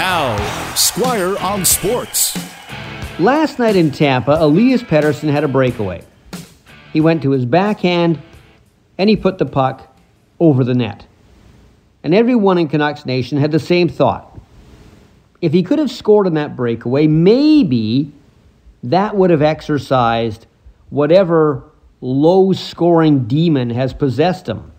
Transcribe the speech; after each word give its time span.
Now, 0.00 0.74
Squire 0.76 1.36
on 1.40 1.66
Sports. 1.66 2.34
Last 3.18 3.58
night 3.58 3.76
in 3.76 3.90
Tampa, 3.90 4.34
Elias 4.40 4.82
Pettersson 4.82 5.28
had 5.28 5.44
a 5.44 5.48
breakaway. 5.48 6.02
He 6.90 7.02
went 7.02 7.20
to 7.24 7.32
his 7.32 7.44
backhand 7.44 8.18
and 8.96 9.10
he 9.10 9.16
put 9.16 9.36
the 9.36 9.44
puck 9.44 9.94
over 10.38 10.64
the 10.64 10.72
net. 10.72 11.06
And 12.02 12.14
everyone 12.14 12.56
in 12.56 12.68
Canucks 12.68 13.04
Nation 13.04 13.36
had 13.36 13.52
the 13.52 13.58
same 13.58 13.90
thought. 13.90 14.40
If 15.42 15.52
he 15.52 15.62
could 15.62 15.78
have 15.78 15.90
scored 15.90 16.26
on 16.26 16.32
that 16.32 16.56
breakaway, 16.56 17.06
maybe 17.06 18.10
that 18.82 19.14
would 19.16 19.28
have 19.28 19.42
exercised 19.42 20.46
whatever 20.88 21.62
low 22.00 22.54
scoring 22.54 23.24
demon 23.24 23.68
has 23.68 23.92
possessed 23.92 24.48
him. 24.48 24.72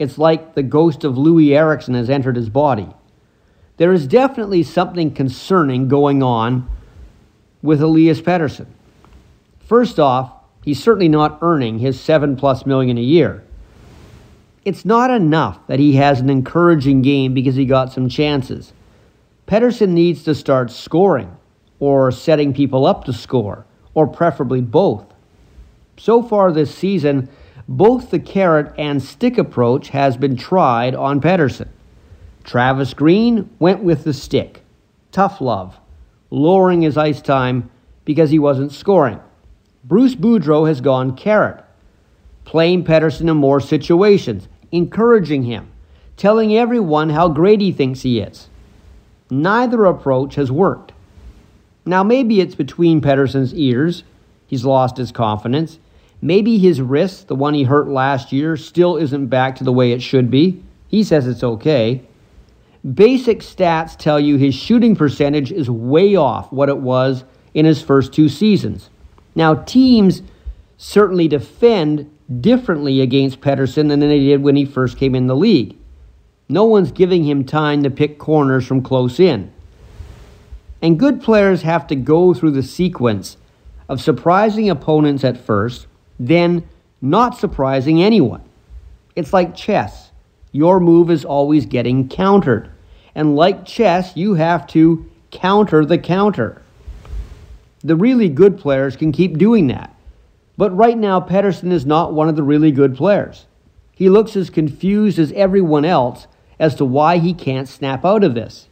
It's 0.00 0.18
like 0.18 0.56
the 0.56 0.64
ghost 0.64 1.04
of 1.04 1.14
Loui 1.14 1.56
Eriksson 1.56 1.94
has 1.94 2.10
entered 2.10 2.34
his 2.34 2.48
body. 2.48 2.88
There 3.76 3.92
is 3.92 4.06
definitely 4.06 4.62
something 4.62 5.12
concerning 5.12 5.88
going 5.88 6.22
on 6.22 6.68
with 7.62 7.80
Elias 7.80 8.20
Pettersson. 8.20 8.66
First 9.60 9.98
off, 9.98 10.32
he's 10.64 10.82
certainly 10.82 11.08
not 11.08 11.38
earning 11.40 11.78
his 11.78 12.00
7 12.00 12.36
plus 12.36 12.66
million 12.66 12.98
a 12.98 13.02
year. 13.02 13.42
It's 14.64 14.84
not 14.84 15.10
enough 15.10 15.66
that 15.66 15.80
he 15.80 15.94
has 15.94 16.20
an 16.20 16.30
encouraging 16.30 17.02
game 17.02 17.34
because 17.34 17.56
he 17.56 17.64
got 17.64 17.92
some 17.92 18.08
chances. 18.08 18.72
Pettersson 19.46 19.88
needs 19.90 20.22
to 20.24 20.34
start 20.34 20.70
scoring 20.70 21.36
or 21.80 22.12
setting 22.12 22.54
people 22.54 22.86
up 22.86 23.04
to 23.04 23.12
score, 23.12 23.66
or 23.94 24.06
preferably 24.06 24.60
both. 24.60 25.04
So 25.96 26.22
far 26.22 26.52
this 26.52 26.72
season, 26.72 27.28
both 27.66 28.10
the 28.10 28.20
carrot 28.20 28.72
and 28.78 29.02
stick 29.02 29.36
approach 29.36 29.88
has 29.88 30.16
been 30.16 30.36
tried 30.36 30.94
on 30.94 31.20
Pettersson. 31.20 31.66
Travis 32.44 32.94
Green 32.94 33.48
went 33.58 33.82
with 33.82 34.04
the 34.04 34.12
stick. 34.12 34.62
Tough 35.10 35.40
love, 35.40 35.78
lowering 36.30 36.82
his 36.82 36.96
ice 36.96 37.20
time 37.20 37.70
because 38.04 38.30
he 38.30 38.38
wasn't 38.38 38.72
scoring. 38.72 39.20
Bruce 39.84 40.14
Boudreau 40.14 40.66
has 40.68 40.80
gone 40.80 41.16
carrot, 41.16 41.64
playing 42.44 42.84
Pettersson 42.84 43.28
in 43.30 43.36
more 43.36 43.60
situations, 43.60 44.48
encouraging 44.70 45.42
him, 45.42 45.70
telling 46.16 46.56
everyone 46.56 47.10
how 47.10 47.28
great 47.28 47.60
he 47.60 47.72
thinks 47.72 48.02
he 48.02 48.20
is. 48.20 48.48
Neither 49.30 49.84
approach 49.84 50.34
has 50.36 50.52
worked. 50.52 50.92
Now, 51.84 52.04
maybe 52.04 52.40
it's 52.40 52.54
between 52.54 53.00
Pettersson's 53.00 53.54
ears. 53.54 54.04
He's 54.46 54.64
lost 54.64 54.96
his 54.96 55.10
confidence. 55.10 55.78
Maybe 56.20 56.58
his 56.58 56.80
wrist, 56.80 57.26
the 57.26 57.34
one 57.34 57.54
he 57.54 57.64
hurt 57.64 57.88
last 57.88 58.30
year, 58.30 58.56
still 58.56 58.96
isn't 58.96 59.26
back 59.26 59.56
to 59.56 59.64
the 59.64 59.72
way 59.72 59.90
it 59.90 60.02
should 60.02 60.30
be. 60.30 60.62
He 60.86 61.02
says 61.02 61.26
it's 61.26 61.42
okay. 61.42 62.02
Basic 62.94 63.40
stats 63.40 63.96
tell 63.96 64.18
you 64.18 64.36
his 64.36 64.54
shooting 64.54 64.96
percentage 64.96 65.52
is 65.52 65.70
way 65.70 66.16
off 66.16 66.52
what 66.52 66.68
it 66.68 66.78
was 66.78 67.24
in 67.54 67.64
his 67.64 67.80
first 67.80 68.12
two 68.12 68.28
seasons. 68.28 68.90
Now, 69.34 69.54
teams 69.54 70.22
certainly 70.78 71.28
defend 71.28 72.10
differently 72.40 73.00
against 73.00 73.40
Pettersson 73.40 73.88
than 73.88 74.00
they 74.00 74.18
did 74.18 74.42
when 74.42 74.56
he 74.56 74.64
first 74.64 74.96
came 74.96 75.14
in 75.14 75.26
the 75.26 75.36
league. 75.36 75.76
No 76.48 76.64
one's 76.64 76.92
giving 76.92 77.24
him 77.24 77.44
time 77.44 77.82
to 77.84 77.90
pick 77.90 78.18
corners 78.18 78.66
from 78.66 78.82
close 78.82 79.20
in. 79.20 79.52
And 80.80 80.98
good 80.98 81.22
players 81.22 81.62
have 81.62 81.86
to 81.86 81.94
go 81.94 82.34
through 82.34 82.50
the 82.50 82.62
sequence 82.62 83.36
of 83.88 84.00
surprising 84.00 84.68
opponents 84.68 85.22
at 85.22 85.38
first, 85.38 85.86
then 86.18 86.68
not 87.00 87.38
surprising 87.38 88.02
anyone. 88.02 88.42
It's 89.14 89.32
like 89.32 89.54
chess. 89.54 90.11
Your 90.52 90.78
move 90.78 91.10
is 91.10 91.24
always 91.24 91.66
getting 91.66 92.08
countered. 92.08 92.70
And 93.14 93.34
like 93.34 93.64
chess, 93.64 94.16
you 94.16 94.34
have 94.34 94.66
to 94.68 95.10
counter 95.30 95.84
the 95.84 95.98
counter. 95.98 96.62
The 97.82 97.96
really 97.96 98.28
good 98.28 98.58
players 98.58 98.96
can 98.96 99.12
keep 99.12 99.38
doing 99.38 99.66
that. 99.68 99.94
But 100.56 100.76
right 100.76 100.96
now, 100.96 101.20
Pettersson 101.20 101.72
is 101.72 101.86
not 101.86 102.12
one 102.12 102.28
of 102.28 102.36
the 102.36 102.42
really 102.42 102.70
good 102.70 102.96
players. 102.96 103.46
He 103.92 104.08
looks 104.08 104.36
as 104.36 104.50
confused 104.50 105.18
as 105.18 105.32
everyone 105.32 105.84
else 105.84 106.26
as 106.58 106.74
to 106.76 106.84
why 106.84 107.18
he 107.18 107.34
can't 107.34 107.68
snap 107.68 108.04
out 108.04 108.22
of 108.22 108.34
this. 108.34 108.68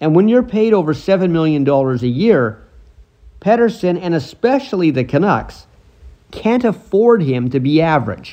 And 0.00 0.14
when 0.14 0.28
you're 0.28 0.42
paid 0.42 0.72
over 0.72 0.94
$7 0.94 1.30
million 1.30 1.68
a 1.68 1.94
year, 2.06 2.62
Pettersson 3.40 3.98
and 4.00 4.14
especially 4.14 4.90
the 4.90 5.04
Canucks 5.04 5.66
can't 6.30 6.64
afford 6.64 7.22
him 7.22 7.50
to 7.50 7.60
be 7.60 7.80
average. 7.80 8.32